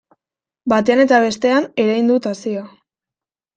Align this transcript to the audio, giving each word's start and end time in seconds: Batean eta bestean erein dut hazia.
Batean 0.73 1.01
eta 1.03 1.19
bestean 1.25 1.69
erein 1.85 2.11
dut 2.15 2.29
hazia. 2.33 2.67